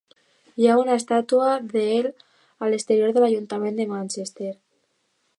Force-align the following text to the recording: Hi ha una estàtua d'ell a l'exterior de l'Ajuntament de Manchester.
Hi 0.61 0.67
ha 0.69 0.77
una 0.83 0.93
estàtua 0.99 1.49
d'ell 1.73 2.07
a 2.67 2.69
l'exterior 2.73 3.13
de 3.17 3.23
l'Ajuntament 3.25 3.77
de 3.81 3.87
Manchester. 3.93 4.51